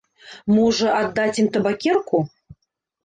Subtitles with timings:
[0.53, 2.27] Можа, аддаць ім табакерку?